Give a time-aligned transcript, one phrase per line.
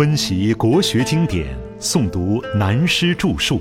[0.00, 1.46] 温习国学经典，
[1.78, 3.60] 诵读南师著述，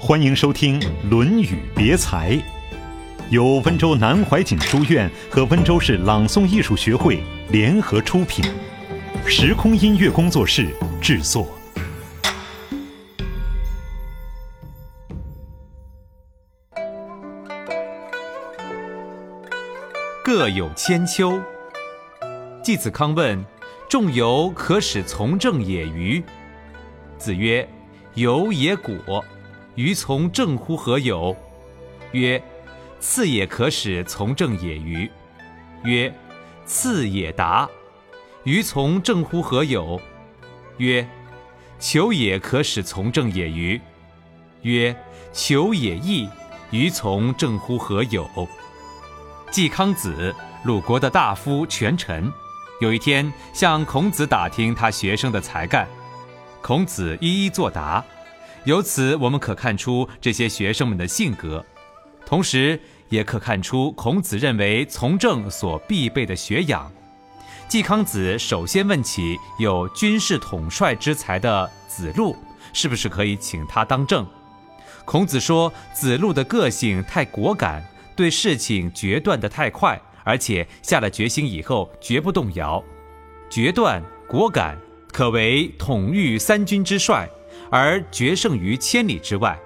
[0.00, 2.30] 欢迎收听《论语别裁》，
[3.28, 8.42] 由温州南怀瑾书院和温州市朗诵艺术学会联合出品，
[9.26, 10.68] 时空音乐工作室
[11.02, 11.46] 制作。
[20.24, 21.38] 各有千秋。
[22.62, 23.51] 季子康问。
[23.92, 26.24] 仲由可使从政也与？
[27.18, 27.68] 子曰：
[28.14, 29.22] 由也果，
[29.74, 31.36] 于从政乎何有？
[32.12, 32.42] 曰：
[32.98, 35.10] 次也可使从政也与？
[35.84, 36.10] 曰：
[36.64, 37.68] 次也达，
[38.44, 40.00] 于从政乎何有？
[40.78, 41.06] 曰：
[41.78, 43.78] 求也可使从政也与？
[44.62, 44.96] 曰：
[45.34, 46.26] 求也易，
[46.70, 48.26] 于从政乎何有？
[49.50, 50.34] 季康子，
[50.64, 52.32] 鲁国的大夫权臣。
[52.82, 55.86] 有一天，向孔子打听他学生的才干，
[56.60, 58.04] 孔子一一作答。
[58.64, 61.64] 由此，我们可看出这些学生们的性格，
[62.26, 66.90] 同时也可看出孔子认为从政所必备的学养。
[67.68, 72.36] 季康子首先问起有军事统帅之才的子路，
[72.72, 74.26] 是不是可以请他当政？
[75.04, 77.84] 孔子说，子路的个性太果敢，
[78.16, 80.00] 对事情决断得太快。
[80.24, 82.82] 而且下了决心以后绝不动摇，
[83.50, 84.78] 决断果敢，
[85.12, 87.28] 可为统御三军之帅，
[87.70, 89.58] 而决胜于千里之外。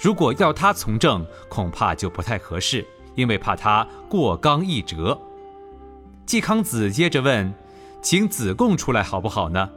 [0.00, 5.20] 如果要他从政，恐怕就不太合适，因为怕他过刚易折。
[6.24, 7.52] 季康子接着问
[8.00, 9.68] ：“请子贡出来好不好呢？”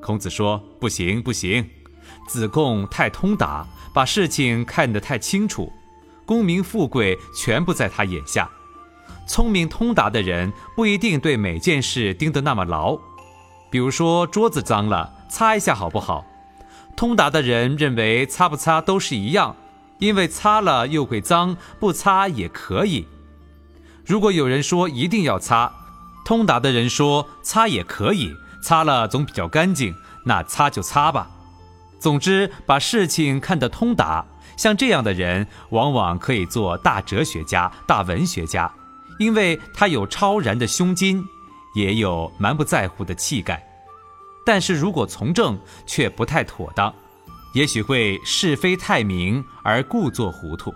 [0.00, 1.68] 孔子说：“不行，不行，
[2.28, 5.72] 子贡太通达，把事情看得太清楚，
[6.24, 8.48] 功名富贵全部在他眼下。”
[9.26, 12.98] 聪明通达的人不一定对每件事盯得那么牢，
[13.70, 16.24] 比如说桌子脏了，擦一下好不好？
[16.96, 19.56] 通达的人认为擦不擦都是一样，
[19.98, 23.06] 因为擦了又会脏，不擦也可以。
[24.04, 25.72] 如果有人说一定要擦，
[26.24, 29.94] 通达的人说擦也可以，擦了总比较干净，
[30.24, 31.30] 那擦就擦吧。
[31.98, 38.70] 总之，把事情看得通达，像这样的人往往可以做大哲学家、大文学家。
[39.18, 41.24] 因为他有超然的胸襟，
[41.74, 43.64] 也有蛮不在乎的气概，
[44.44, 46.94] 但是如果从政却不太妥当，
[47.52, 50.74] 也许会是非太明而故作糊涂。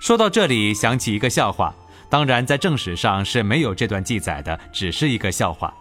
[0.00, 1.74] 说到这里，想起一个笑话，
[2.08, 5.74] 当然在正史上是没有这段记载的，只是一个笑话。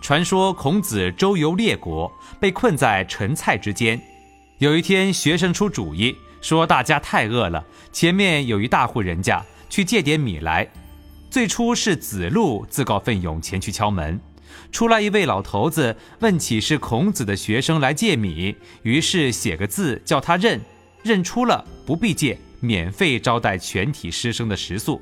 [0.00, 4.00] 传说孔子周游列国，被困在陈蔡之间。
[4.58, 9.44] 有一天，学生出主意，说大家太饿了，前面有一大户人家。
[9.70, 10.68] 去借点米来。
[11.30, 14.20] 最初是子路自告奋勇前去敲门，
[14.72, 20.60] 出来一位老头子问起是孔子的学生来借米，于是写个字叫他认，
[21.04, 25.00] 认出了不必借，免费招待全体师生的食宿。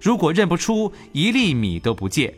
[0.00, 2.34] 如果认不出，一粒米都不借。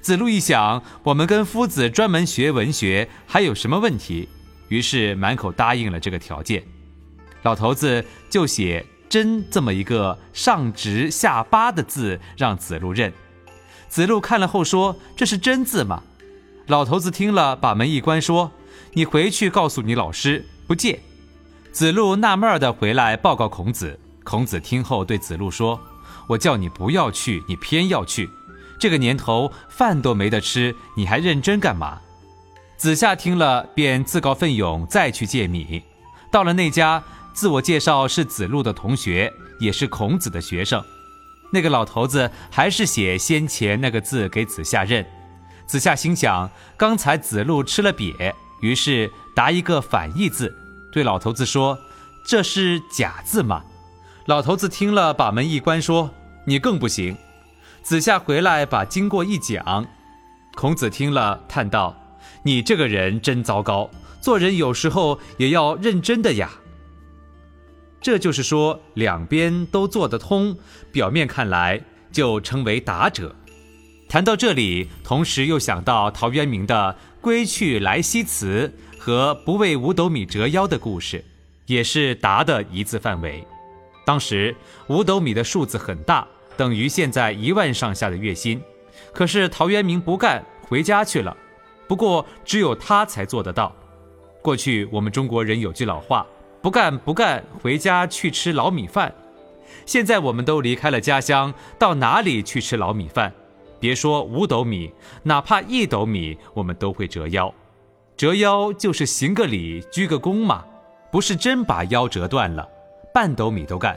[0.00, 4.28] 子路一想，我们跟夫子专门学文学，还有什么问题？
[4.68, 6.64] 于是满口答应了这个条件。
[7.42, 8.84] 老头子就写。
[9.08, 13.12] 真这么一个上直下八的字，让子路认。
[13.88, 16.02] 子路看了后说：“这是真字吗？”
[16.66, 18.50] 老头子听了，把门一关，说
[18.94, 21.00] ：“你回去告诉你老师，不借。”
[21.72, 23.98] 子路纳闷儿的回来报告孔子。
[24.24, 25.80] 孔子听后对子路说
[26.26, 28.28] ：“我叫你不要去，你偏要去。
[28.80, 32.00] 这个年头饭都没得吃，你还认真干嘛？”
[32.76, 35.84] 子夏听了，便自告奋勇再去借米。
[36.30, 37.02] 到了那家。
[37.36, 40.82] 自我介绍是子路的同学，也是孔子的学生。
[41.52, 45.04] 那个老头子还是写先前那个字给子夏认。
[45.66, 48.32] 子夏心想，刚才子路吃了瘪，
[48.62, 50.56] 于是答一个反义字，
[50.90, 51.78] 对老头子说
[52.26, 53.62] ：“这是假字吗？”
[54.24, 56.10] 老头子听了，把门一关，说
[56.46, 57.14] ：“你更不行。”
[57.84, 59.86] 子夏回来把经过一讲，
[60.54, 61.94] 孔子听了叹道
[62.44, 63.90] ：“你这个人真糟糕，
[64.22, 66.50] 做人有时候也要认真的呀。”
[68.00, 70.56] 这就是说，两边都做得通，
[70.92, 71.80] 表面看来
[72.12, 73.34] 就称为达者。
[74.08, 81.24] 谈到这里，同时又想到陶渊明的“归去来兮辞”和“不为五斗米折腰”的故事，
[81.66, 83.44] 也是达的一字范围。
[84.04, 84.54] 当时
[84.86, 86.24] 五斗米的数字很大，
[86.56, 88.62] 等于现在一万上下的月薪。
[89.12, 91.36] 可是陶渊明不干，回家去了。
[91.88, 93.74] 不过只有他才做得到。
[94.40, 96.24] 过去我们中国人有句老话。
[96.66, 99.14] 不干不干，回家去吃老米饭。
[99.84, 103.32] 现在我们都离开了家乡，到哪里去吃老米饭？
[103.78, 104.90] 别说五斗米，
[105.22, 107.54] 哪怕一斗米，我们都会折腰。
[108.16, 110.64] 折腰就是行个礼、鞠个躬嘛，
[111.12, 112.68] 不是真把腰折断了，
[113.14, 113.96] 半斗米都干。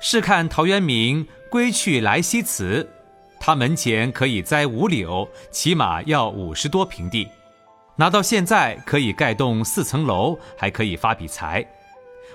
[0.00, 2.90] 试看陶渊明归去来兮辞，
[3.38, 7.28] 他门前可以栽五柳，起码要五十多平地，
[7.98, 11.66] 拿到现在可以盖栋四层楼，还可以发笔财。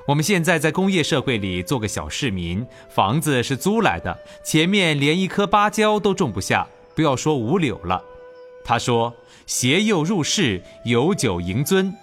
[0.06, 8.04] 我们现在在工业社会里做个小市民，房子是租来的，前面连一棵芭蕉都种不下，不要说五柳了。
[8.66, 9.14] 他说
[9.48, 11.94] ：“携幼入室，有酒盈樽。”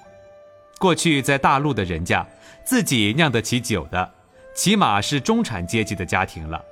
[0.80, 2.26] 过去在大陆的人家，
[2.64, 4.10] 自己酿得起酒的，
[4.54, 6.64] 起码是中产阶级的家庭了。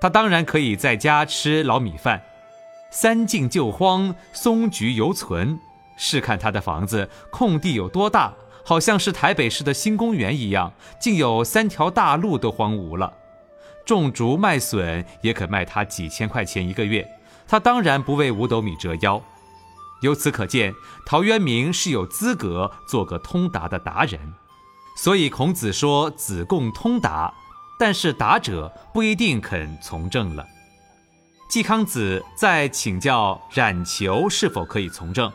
[0.00, 2.22] 他当然可以在家吃老米饭。
[2.92, 5.58] 三径旧荒，松菊犹存。
[5.98, 8.32] 试看他的房子，空地有多大？
[8.64, 13.12] 好像是台北市的新公园一样，竟有三条大路都荒芜了。
[13.84, 17.08] 种竹卖笋也可卖他几千块钱一个月，
[17.46, 19.22] 他当然不为五斗米折腰。
[20.02, 20.74] 由此可见，
[21.06, 24.20] 陶渊明是有资格做个通达的达人。
[24.98, 27.32] 所以孔子说子贡通达，
[27.78, 30.46] 但是达者不一定肯从政了。
[31.48, 35.32] 季康子在请教冉求是否可以从政，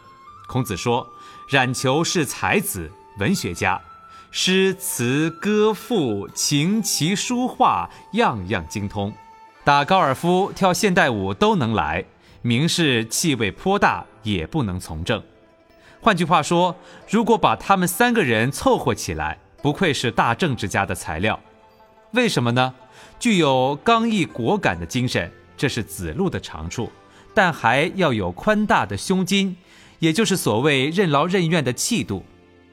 [0.48, 1.08] 孔子说
[1.48, 2.92] 冉求是才子。
[3.20, 3.80] 文学家，
[4.32, 9.14] 诗词歌赋、琴棋书画样样精通，
[9.64, 12.04] 打高尔夫、跳现代舞都能来。
[12.42, 15.22] 名士气味颇大，也不能从政。
[16.02, 16.76] 换句话说，
[17.08, 21.40] 如果把他们三个人凑合起来，不愧是大政治家的材料。
[22.14, 22.74] 为什么呢？
[23.20, 26.92] 具有刚毅果敢的精神，这是子路的长处，
[27.34, 29.56] 但还要有宽大的胸襟，
[30.04, 32.26] 也就是所谓任劳任怨的气度。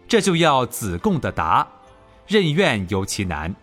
[0.08, 1.64] 这就要子贡的达，
[2.26, 3.54] 任怨尤其难。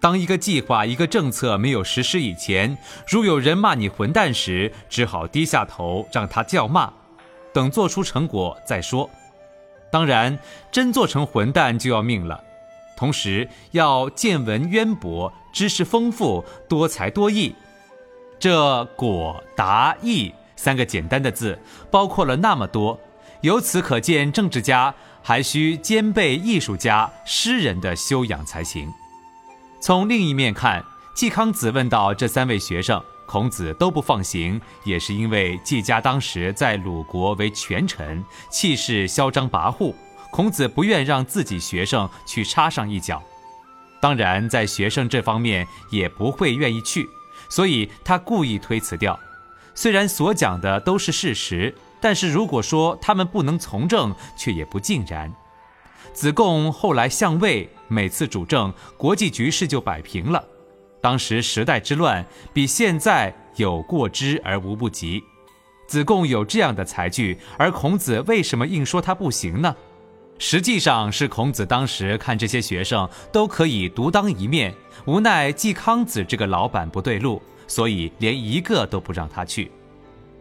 [0.00, 2.76] 当一个计划、一个政策没有实施以前，
[3.06, 6.92] 如有人骂你混蛋时，只好低下头让他叫骂，
[7.52, 9.08] 等做出成果再说。
[9.92, 10.36] 当然，
[10.72, 12.42] 真做成混蛋就要命了。
[12.96, 17.54] 同时要见闻渊博、知识丰富、多才多艺。
[18.40, 21.56] 这果、达、意三个简单的字，
[21.88, 22.98] 包括了那么多。
[23.42, 24.92] 由此可见，政治家。
[25.24, 28.92] 还需兼备艺术家、诗人的修养才行。
[29.80, 30.84] 从另一面看，
[31.14, 39.94] 季康子问到这三位学生，孔子都不放行，也是因为季家当时在鲁国为权臣，气势嚣张跋扈，
[40.32, 43.22] 孔子不愿让自己学生去插上一脚。
[44.00, 47.08] 当然，在学生这方面也不会愿意去，
[47.48, 49.16] 所以他故意推辞掉。
[49.72, 51.72] 虽然所讲的都是事实。
[52.02, 55.32] 但是如果说他们不能从政，却也不尽然。
[56.12, 60.44] 子贡后来相位，每次主政，国际局势就摆平了。
[61.00, 65.22] 当时时代之乱，比现在有过之而无不及。
[65.86, 69.74] 子贡有这样的才具，而孔子为什么硬说他不行呢？
[70.38, 74.74] 实际上是孔子当时看这些学生都可以独当一面，
[75.06, 79.70] 无奈季康子这个老板不对路，所以连一个都不让他去。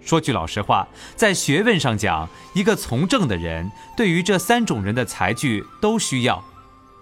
[0.04, 6.44] 说句老实话，在学问上讲，一个从政的人对于这三种人的才具都需要。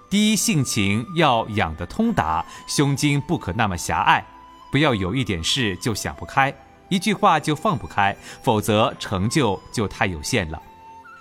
[0.09, 4.25] 第一，性情要养得通达，胸襟不可那么狭隘，
[4.71, 6.53] 不要有一点事就想不开，
[6.89, 10.61] 一句话就放不开，否则成就就太有限了。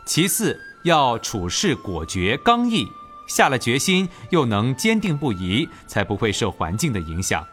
[0.06, 2.88] 其次，要处事果决刚毅，
[3.28, 7.46] 下了决心又能坚定不移，才不会受环境的影响。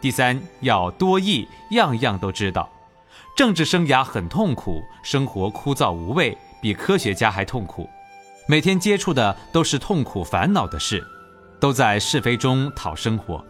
[0.00, 2.68] 第三，要多义，样样都知道。
[3.36, 7.86] 政治生涯很痛苦，生活枯燥无味，比科学家还痛苦。
[8.48, 11.06] 每天接触的都是痛苦烦恼的事，
[11.60, 13.44] 都在是非中讨生活。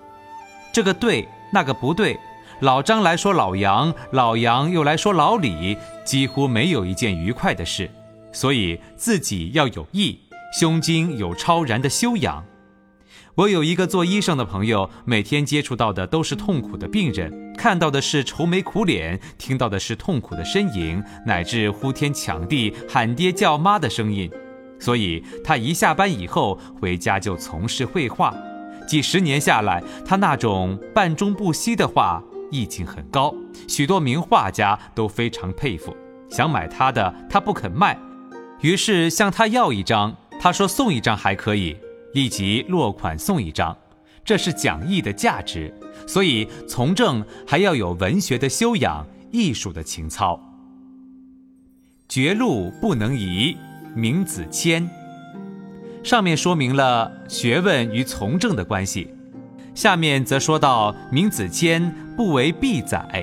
[0.73, 2.19] 这个对，那个不对。
[2.61, 7.88] 老张来说老杨，老杨又来说老李，几乎没有一件愉快的事。
[8.33, 10.19] 所以自己要有义，
[10.52, 12.45] 胸襟有超然的修养。
[13.37, 24.31] 我有一个做医生的朋友，每天接触到的都是痛苦的病人，看到的是愁眉苦脸，听到的是痛苦的呻吟，乃至呼天抢地、喊爹叫妈的声音。
[24.81, 28.35] 所以他一下班以后回家就从事绘画，
[28.88, 33.35] 几十年下来，他那种半中不息的画意境很高，
[33.69, 35.95] 许多名画家都非常佩服。
[36.31, 37.99] 想买他的，他不肯卖，
[38.62, 41.76] 于是向他要一张，他说送一张还可以。
[42.16, 43.76] 立即落款送一张，
[44.25, 45.70] 这是讲义的价值。
[46.06, 50.40] 所以从政还要有文学的修养、艺术的情操。
[52.08, 53.54] 绝路不能移，
[53.94, 54.88] 闵子谦。
[56.02, 59.11] 上面说明了学问与从政的关系，
[59.75, 63.23] 下面则说到闵子谦不为必宰。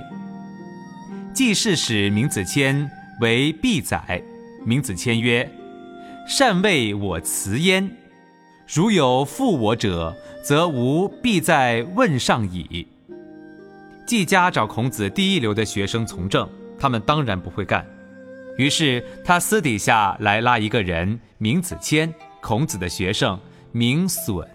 [1.33, 2.87] 季氏使闵子谦
[3.21, 4.21] 为必宰，
[4.63, 5.49] 明子谦曰
[6.29, 7.89] ：“善为我辞焉。
[8.67, 12.87] 如有负我者，则吾必在问上矣。”
[14.05, 17.85] 季家找孔子第一流的学生从政，他们当然不会干。
[18.57, 23.39] 于是他私底下来拉一个人，名子谦，孔子的学生，
[23.71, 24.45] 名损，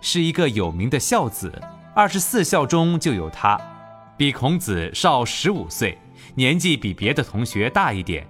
[0.00, 1.52] 是一个有名的孝子。
[1.94, 3.60] 二十四孝中就有他，
[4.16, 5.98] 比孔子少十五岁，
[6.34, 8.26] 年纪比别的同学大一点。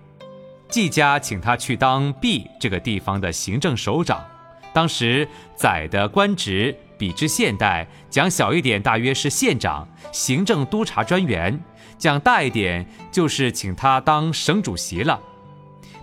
[0.69, 4.25] 季家请他去当毕这个地方的行政首长。
[4.73, 11.61] 当时宰的官职比之现代讲小一点，大约是县长、行政督察专员。
[11.99, 15.21] 讲大一点，就是请他当省主席了。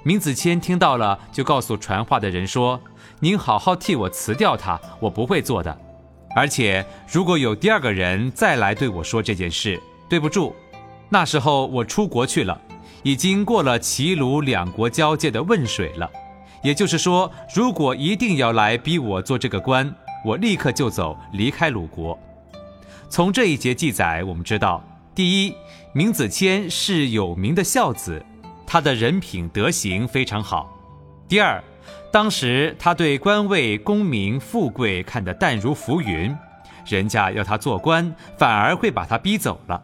[0.04, 2.80] 闵子骞听到了，就告诉传话的人说
[3.20, 5.78] ：“您好好替我辞掉他，我不会做的。
[6.36, 10.56] 而且如果有第二个人再来对我说这件事，对不住，
[11.10, 12.62] 那时候我出国去了，
[13.04, 16.10] 已经过了齐鲁两国交界的汶水了。
[16.62, 19.94] 也就是说，如果一定要来逼我做这个官，
[20.25, 22.18] 我立刻就走，离开鲁国。
[23.10, 24.84] 从这一节记载，我们知道。”
[25.16, 25.54] 第一，
[25.94, 28.24] 闵子骞是有名的孝子，
[28.66, 30.74] 他的人品德行非常好。
[31.28, 31.62] 第二，
[32.10, 36.34] 当时他对官位、功名、富贵看得淡如浮云，
[36.86, 39.84] 人家要他做官，反而会把他逼走了。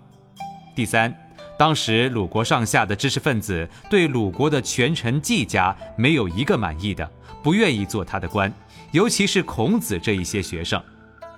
[0.74, 1.13] 第三，
[1.57, 7.09] 当时鲁国上下的知识分子对鲁国的权臣季家没有一个满意的，
[7.41, 8.51] 不愿意做他的官，
[8.91, 10.81] 尤其是孔子这一些学生。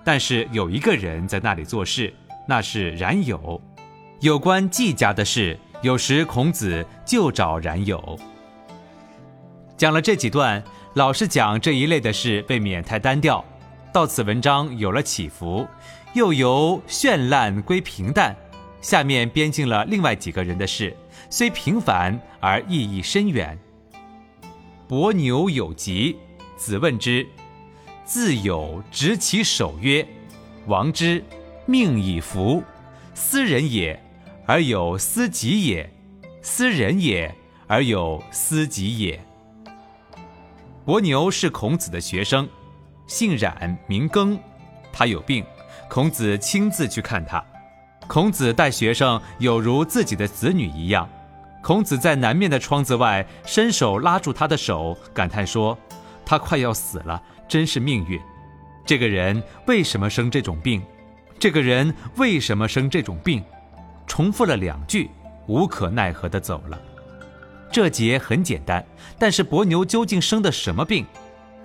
[0.03, 2.11] 但是有一个人在那里做事，
[2.47, 3.61] 那是冉有。
[4.21, 8.17] 有关季家的事，有时孔子就找冉有。
[9.75, 10.63] 讲了这几段，
[10.95, 13.45] 老是讲这一类的事，未免太单调。
[13.93, 15.67] 到此文章有了起伏，
[16.13, 18.35] 又由绚烂归平淡。
[18.81, 20.95] 下面编进了另外几个人的事，
[21.29, 23.57] 虽平凡而意义深远。
[24.87, 26.17] 伯牛有疾，
[26.55, 27.27] 子问之，
[28.05, 30.07] 自有执其手曰
[30.67, 31.23] ：“王之，
[31.65, 32.63] 命以服，
[33.13, 34.01] 斯人也。”
[34.49, 35.89] 而有思己也，
[36.41, 37.29] 斯人也；
[37.67, 39.19] 而有思己也。
[40.85, 42.47] 伯牛是孔子的学生，
[43.07, 44.39] 姓冉，名耕。
[44.93, 45.43] 他有病，
[45.89, 47.43] 孔子亲自去看他。
[48.07, 51.07] 孔子待学生有如自己的子女一样。
[51.61, 55.77] 孔子在南面的窗子外伸手拉住他的手，感叹说
[56.25, 58.19] ：“他快要死了，真是命运。
[58.85, 60.81] 这个人为什么生这种病？
[61.37, 63.43] 这个人为什么生这种病？”
[64.07, 65.09] 重复了两句，
[65.47, 66.79] 无可奈何地走了。
[67.69, 68.85] 这节很简单，
[69.19, 71.05] 但是伯牛究竟生的什么病，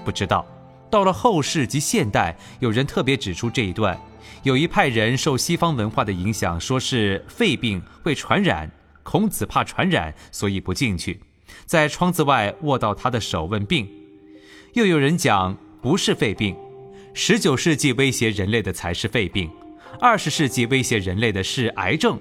[0.04, 0.44] 不知道。
[0.90, 3.96] 到了后世及现代，有人特别指出这一段。
[4.42, 8.70] 有一派人受西方文化的影响，说是肺病会传染，
[9.02, 11.20] 孔子怕传染，所以不进去，
[11.66, 13.88] 在窗子外握到他的手问病。
[14.74, 16.56] 又有人讲不是肺病，
[17.14, 19.50] 十九世纪威胁人类的才是肺病，
[20.00, 22.18] 二十世纪威胁人类的是癌症。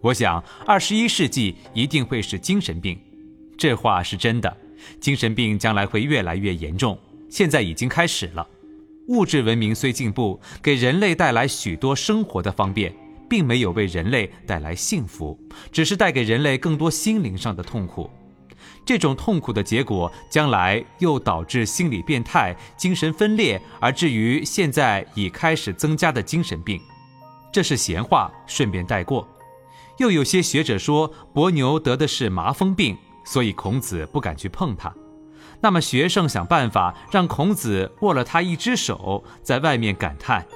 [0.00, 2.98] 我想，二十一世纪一定会是精神病，
[3.58, 4.56] 这话是真的。
[4.98, 8.48] 精神病将来会越来越严重，现在已经开始了。
[9.10, 12.94] 物质文明虽进步，给人类带来许多生活的方便，
[13.28, 15.36] 并没有为人类带来幸福，
[15.72, 18.08] 只是带给人类更多心灵上的痛苦。
[18.86, 26.80] 这种痛苦的结果，将来又导致心理变态、精神分裂，而至于现在已开始增加的精神病。
[27.52, 29.28] 这是闲话，顺便带过。
[29.98, 34.94] 又有些学者说，伯牛得的是麻风病，所以孔子不敢去碰他。
[35.60, 40.46] 那么学生想办法让孔子握了他一只手，在外面感叹：“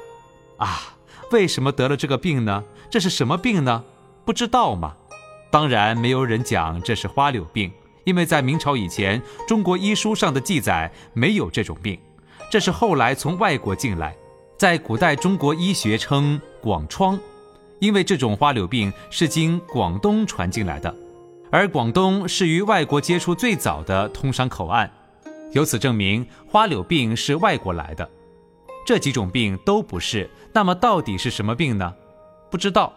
[0.59, 0.97] 啊，
[1.31, 2.65] 为什么得了这个病呢？
[2.89, 3.85] 这是什么病呢？
[4.25, 4.95] 不知道吗？”
[5.51, 7.71] 当然没有人讲这是花柳病，
[8.03, 11.99] 因为在明朝以前，中国医书上的记载没有这种病，
[12.51, 14.17] 这是后来从外国进来，
[14.59, 17.19] 在古代中国医学称广疮。
[17.81, 20.95] 因为这种花柳病是经广东传进来的，
[21.55, 24.91] 而广东是与外国接触最早的通商口岸，
[25.53, 28.11] 由此证明花柳病是外国来的。
[28.85, 31.95] 这几种病都不是，那么到底是什么病呢？
[32.51, 32.93] 不知道。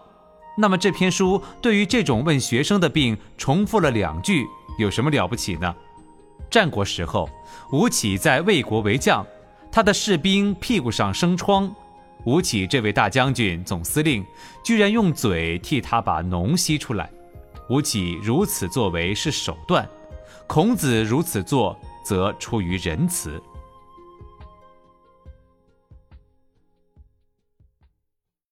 [0.58, 4.44] 那么这篇书对于这种问学生的病重复了两句，
[4.80, 5.76] 有什么了不起呢？
[6.50, 7.30] 战国时候，
[7.72, 9.24] 吴起在魏国为将，
[9.72, 11.72] 他的士兵屁股上生疮。
[12.26, 14.26] 吴起这位大将军、总司令，
[14.64, 17.08] 居然用嘴替他把脓吸出来。
[17.70, 19.88] 吴起如此作为是手段，
[20.48, 23.42] 孔子如此做则出于仁慈。